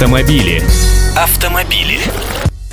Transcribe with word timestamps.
Автомобили. 0.00 0.62
Автомобили. 1.14 1.98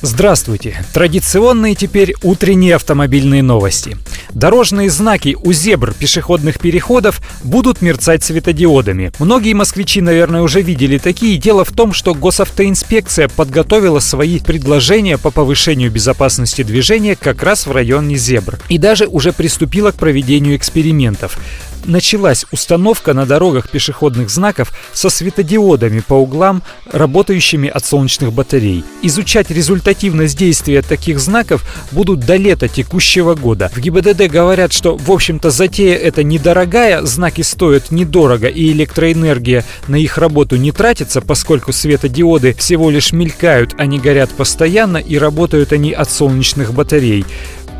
Здравствуйте! 0.00 0.82
Традиционные 0.94 1.74
теперь 1.74 2.14
утренние 2.22 2.76
автомобильные 2.76 3.42
новости. 3.42 3.98
Дорожные 4.30 4.88
знаки 4.88 5.36
у 5.42 5.52
зебр 5.52 5.92
пешеходных 5.92 6.58
переходов 6.58 7.20
будут 7.44 7.82
мерцать 7.82 8.24
светодиодами. 8.24 9.12
Многие 9.18 9.52
москвичи, 9.52 10.00
наверное, 10.00 10.40
уже 10.40 10.62
видели 10.62 10.96
такие. 10.96 11.36
Дело 11.36 11.66
в 11.66 11.72
том, 11.72 11.92
что 11.92 12.14
госавтоинспекция 12.14 13.28
подготовила 13.28 13.98
свои 13.98 14.38
предложения 14.40 15.18
по 15.18 15.30
повышению 15.30 15.90
безопасности 15.90 16.62
движения 16.62 17.16
как 17.16 17.42
раз 17.42 17.66
в 17.66 17.72
районе 17.72 18.16
зебр. 18.16 18.58
И 18.70 18.78
даже 18.78 19.06
уже 19.06 19.34
приступила 19.34 19.90
к 19.90 19.96
проведению 19.96 20.56
экспериментов 20.56 21.38
началась 21.84 22.44
установка 22.52 23.14
на 23.14 23.26
дорогах 23.26 23.68
пешеходных 23.70 24.30
знаков 24.30 24.72
со 24.92 25.10
светодиодами 25.10 26.00
по 26.00 26.14
углам, 26.14 26.62
работающими 26.90 27.68
от 27.68 27.84
солнечных 27.84 28.32
батарей. 28.32 28.84
Изучать 29.02 29.50
результативность 29.50 30.36
действия 30.36 30.82
таких 30.82 31.18
знаков 31.18 31.64
будут 31.92 32.20
до 32.20 32.36
лета 32.36 32.68
текущего 32.68 33.34
года. 33.34 33.70
В 33.74 33.78
ГИБДД 33.78 34.28
говорят, 34.30 34.72
что, 34.72 34.96
в 34.96 35.10
общем-то, 35.10 35.50
затея 35.50 35.96
эта 35.96 36.22
недорогая, 36.22 37.02
знаки 37.02 37.42
стоят 37.42 37.90
недорого 37.90 38.46
и 38.46 38.72
электроэнергия 38.72 39.64
на 39.88 39.96
их 39.96 40.18
работу 40.18 40.56
не 40.56 40.72
тратится, 40.72 41.20
поскольку 41.20 41.72
светодиоды 41.72 42.54
всего 42.54 42.90
лишь 42.90 43.12
мелькают, 43.12 43.74
они 43.78 43.98
горят 43.98 44.30
постоянно 44.30 44.98
и 44.98 45.18
работают 45.18 45.72
они 45.72 45.92
от 45.92 46.10
солнечных 46.10 46.72
батарей. 46.72 47.24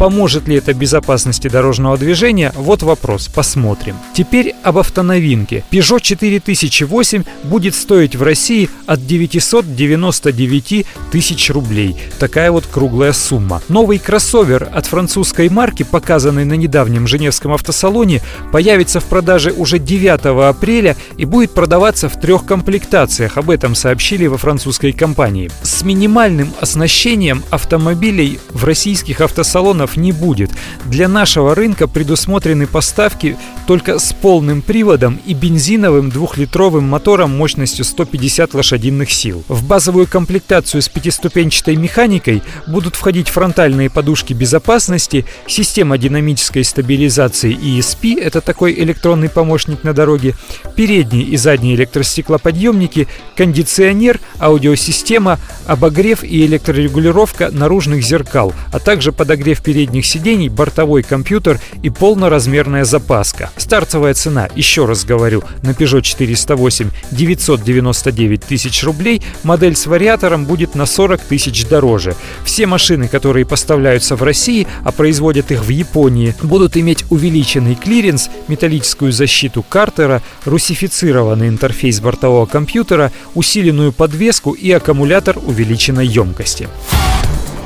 Поможет 0.00 0.48
ли 0.48 0.56
это 0.56 0.72
безопасности 0.72 1.48
дорожного 1.48 1.98
движения? 1.98 2.54
Вот 2.56 2.82
вопрос, 2.82 3.28
посмотрим. 3.28 3.96
Теперь 4.14 4.54
об 4.62 4.78
автоновинке. 4.78 5.62
Peugeot 5.70 6.00
4008 6.00 7.24
будет 7.44 7.74
стоить 7.74 8.16
в 8.16 8.22
России 8.22 8.70
от 8.86 9.06
999 9.06 10.86
тысяч 11.12 11.50
рублей. 11.50 11.98
Такая 12.18 12.50
вот 12.50 12.64
круглая 12.64 13.12
сумма. 13.12 13.60
Новый 13.68 13.98
кроссовер 13.98 14.70
от 14.72 14.86
французской 14.86 15.50
марки, 15.50 15.82
показанный 15.82 16.46
на 16.46 16.54
недавнем 16.54 17.06
Женевском 17.06 17.52
автосалоне, 17.52 18.22
появится 18.52 19.00
в 19.00 19.04
продаже 19.04 19.52
уже 19.52 19.78
9 19.78 20.48
апреля 20.48 20.96
и 21.18 21.26
будет 21.26 21.50
продаваться 21.50 22.08
в 22.08 22.18
трех 22.18 22.46
комплектациях. 22.46 23.36
Об 23.36 23.50
этом 23.50 23.74
сообщили 23.74 24.26
во 24.28 24.38
французской 24.38 24.92
компании. 24.92 25.50
С 25.62 25.82
минимальным 25.82 26.54
оснащением 26.58 27.42
автомобилей 27.50 28.40
в 28.48 28.64
российских 28.64 29.20
автосалонах 29.20 29.89
вариантов 29.90 29.96
не 29.96 30.12
будет. 30.12 30.50
Для 30.86 31.08
нашего 31.08 31.54
рынка 31.54 31.86
предусмотрены 31.86 32.66
поставки 32.66 33.36
только 33.66 33.98
с 33.98 34.12
полным 34.12 34.62
приводом 34.62 35.20
и 35.26 35.34
бензиновым 35.34 36.10
двухлитровым 36.10 36.84
мотором 36.88 37.36
мощностью 37.36 37.84
150 37.84 38.54
лошадиных 38.54 39.10
сил. 39.10 39.42
В 39.48 39.64
базовую 39.64 40.06
комплектацию 40.06 40.82
с 40.82 40.88
пятиступенчатой 40.88 41.76
механикой 41.76 42.42
будут 42.66 42.96
входить 42.96 43.28
фронтальные 43.28 43.90
подушки 43.90 44.34
безопасности, 44.34 45.24
система 45.46 45.98
динамической 45.98 46.64
стабилизации 46.64 47.56
ESP, 47.56 48.20
это 48.20 48.40
такой 48.40 48.72
электронный 48.74 49.28
помощник 49.28 49.84
на 49.84 49.92
дороге, 49.92 50.34
передние 50.76 51.24
и 51.24 51.36
задние 51.36 51.76
электростеклоподъемники, 51.76 53.06
кондиционер, 53.36 54.18
аудиосистема, 54.40 55.38
обогрев 55.66 56.24
и 56.24 56.46
электрорегулировка 56.46 57.50
наружных 57.52 58.02
зеркал, 58.02 58.52
а 58.72 58.78
также 58.78 59.12
подогрев 59.12 59.62
передних 59.62 59.79
передних 59.80 60.04
сидений, 60.04 60.50
бортовой 60.50 61.02
компьютер 61.02 61.58
и 61.82 61.88
полноразмерная 61.88 62.84
запаска. 62.84 63.48
Стартовая 63.56 64.12
цена, 64.12 64.50
еще 64.54 64.84
раз 64.84 65.06
говорю, 65.06 65.42
на 65.62 65.70
Peugeot 65.70 66.02
408 66.02 66.90
999 67.10 68.42
тысяч 68.42 68.84
рублей, 68.84 69.22
модель 69.42 69.74
с 69.74 69.86
вариатором 69.86 70.44
будет 70.44 70.74
на 70.74 70.84
40 70.84 71.22
тысяч 71.22 71.66
дороже. 71.66 72.14
Все 72.44 72.66
машины, 72.66 73.08
которые 73.08 73.46
поставляются 73.46 74.16
в 74.16 74.22
России, 74.22 74.66
а 74.84 74.92
производят 74.92 75.50
их 75.50 75.64
в 75.64 75.70
Японии, 75.70 76.34
будут 76.42 76.76
иметь 76.76 77.06
увеличенный 77.08 77.74
клиренс, 77.74 78.28
металлическую 78.48 79.12
защиту 79.12 79.62
картера, 79.62 80.20
русифицированный 80.44 81.48
интерфейс 81.48 82.00
бортового 82.00 82.44
компьютера, 82.44 83.12
усиленную 83.34 83.92
подвеску 83.92 84.52
и 84.52 84.70
аккумулятор 84.72 85.38
увеличенной 85.38 86.06
емкости. 86.06 86.68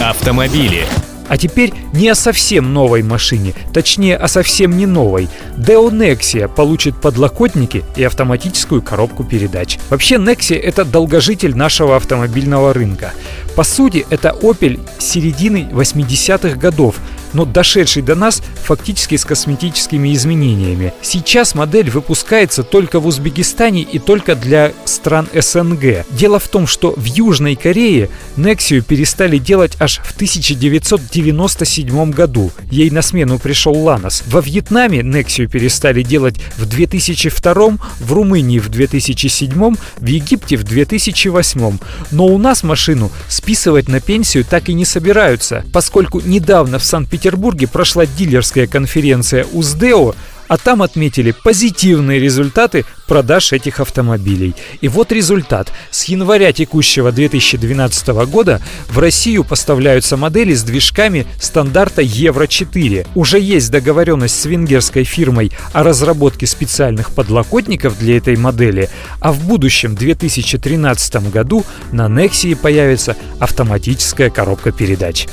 Автомобили. 0.00 0.88
А 1.30 1.38
теперь 1.38 1.72
не 1.92 2.08
о 2.08 2.16
совсем 2.16 2.74
новой 2.74 3.04
машине, 3.04 3.54
точнее 3.72 4.16
о 4.16 4.26
совсем 4.26 4.76
не 4.76 4.84
новой. 4.84 5.28
Deo 5.56 5.88
Nexia 5.88 6.48
получит 6.48 7.00
подлокотники 7.00 7.84
и 7.94 8.02
автоматическую 8.02 8.82
коробку 8.82 9.22
передач. 9.22 9.78
Вообще 9.90 10.16
Nexia 10.16 10.58
это 10.58 10.84
долгожитель 10.84 11.56
нашего 11.56 11.94
автомобильного 11.94 12.74
рынка. 12.74 13.12
По 13.54 13.62
сути, 13.62 14.04
это 14.10 14.36
Opel 14.42 14.80
середины 14.98 15.68
80-х 15.70 16.56
годов, 16.56 16.96
но 17.32 17.44
дошедший 17.44 18.02
до 18.02 18.14
нас 18.14 18.42
фактически 18.64 19.16
с 19.16 19.24
косметическими 19.24 20.12
изменениями. 20.14 20.92
Сейчас 21.02 21.54
модель 21.54 21.90
выпускается 21.90 22.62
только 22.62 23.00
в 23.00 23.06
Узбекистане 23.06 23.82
и 23.82 23.98
только 23.98 24.34
для 24.34 24.72
стран 24.84 25.28
СНГ. 25.32 26.04
Дело 26.10 26.38
в 26.38 26.48
том, 26.48 26.66
что 26.66 26.92
в 26.96 27.04
Южной 27.04 27.56
Корее 27.56 28.10
Nexia 28.36 28.80
перестали 28.80 29.38
делать 29.38 29.76
аж 29.80 29.98
в 29.98 30.12
1997 30.14 32.10
году. 32.10 32.52
Ей 32.70 32.90
на 32.90 33.02
смену 33.02 33.38
пришел 33.38 33.76
Ланос. 33.76 34.22
Во 34.26 34.40
Вьетнаме 34.40 35.00
Nexia 35.00 35.46
перестали 35.46 36.02
делать 36.02 36.36
в 36.56 36.66
2002, 36.66 37.78
в 38.00 38.12
Румынии 38.12 38.58
в 38.58 38.68
2007, 38.68 39.74
в 39.98 40.06
Египте 40.06 40.56
в 40.56 40.64
2008. 40.64 41.78
Но 42.10 42.26
у 42.26 42.38
нас 42.38 42.62
машину 42.62 43.10
списывать 43.28 43.88
на 43.88 44.00
пенсию 44.00 44.44
так 44.44 44.68
и 44.68 44.74
не 44.74 44.84
собираются, 44.84 45.64
поскольку 45.72 46.20
недавно 46.20 46.78
в 46.78 46.84
Санкт-Петербурге 46.84 47.19
Петербурге 47.20 47.68
прошла 47.68 48.06
дилерская 48.06 48.66
конференция 48.66 49.44
УЗДЕО, 49.52 50.14
а 50.48 50.56
там 50.56 50.80
отметили 50.80 51.32
позитивные 51.32 52.18
результаты 52.18 52.86
продаж 53.06 53.52
этих 53.52 53.78
автомобилей. 53.78 54.54
И 54.80 54.88
вот 54.88 55.12
результат. 55.12 55.70
С 55.90 56.04
января 56.04 56.50
текущего 56.54 57.12
2012 57.12 58.08
года 58.26 58.62
в 58.88 58.98
Россию 58.98 59.44
поставляются 59.44 60.16
модели 60.16 60.54
с 60.54 60.62
движками 60.62 61.26
стандарта 61.38 62.00
Евро-4. 62.00 63.08
Уже 63.14 63.38
есть 63.38 63.70
договоренность 63.70 64.40
с 64.40 64.46
венгерской 64.46 65.04
фирмой 65.04 65.52
о 65.74 65.82
разработке 65.82 66.46
специальных 66.46 67.10
подлокотников 67.14 67.98
для 67.98 68.16
этой 68.16 68.36
модели, 68.36 68.88
а 69.20 69.32
в 69.32 69.44
будущем 69.44 69.94
2013 69.94 71.30
году 71.30 71.66
на 71.92 72.06
Nexia 72.06 72.56
появится 72.56 73.14
автоматическая 73.38 74.30
коробка 74.30 74.72
передач. 74.72 75.26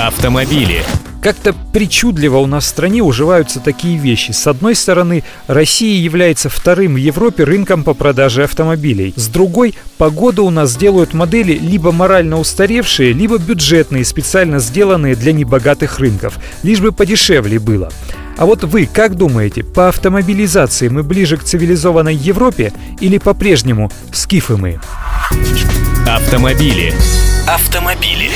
Автомобили. 0.00 0.82
Как-то 1.20 1.54
причудливо 1.74 2.38
у 2.38 2.46
нас 2.46 2.64
в 2.64 2.68
стране 2.68 3.02
уживаются 3.02 3.60
такие 3.60 3.98
вещи. 3.98 4.30
С 4.30 4.46
одной 4.46 4.74
стороны, 4.74 5.24
Россия 5.46 6.00
является 6.00 6.48
вторым 6.48 6.94
в 6.94 6.96
Европе 6.96 7.44
рынком 7.44 7.84
по 7.84 7.92
продаже 7.92 8.44
автомобилей. 8.44 9.12
С 9.14 9.28
другой, 9.28 9.74
погода 9.98 10.40
у 10.40 10.48
нас 10.48 10.74
делают 10.74 11.12
модели 11.12 11.52
либо 11.52 11.92
морально 11.92 12.38
устаревшие, 12.38 13.12
либо 13.12 13.36
бюджетные, 13.36 14.06
специально 14.06 14.58
сделанные 14.58 15.16
для 15.16 15.34
небогатых 15.34 15.98
рынков, 15.98 16.38
лишь 16.62 16.80
бы 16.80 16.92
подешевле 16.92 17.58
было. 17.58 17.90
А 18.38 18.46
вот 18.46 18.64
вы 18.64 18.88
как 18.90 19.16
думаете, 19.16 19.64
по 19.64 19.88
автомобилизации 19.88 20.88
мы 20.88 21.02
ближе 21.02 21.36
к 21.36 21.44
цивилизованной 21.44 22.14
Европе 22.14 22.72
или 23.00 23.18
по-прежнему 23.18 23.92
скифы 24.12 24.56
мы? 24.56 24.80
Автомобили. 26.06 26.94
Автомобили. 27.46 28.30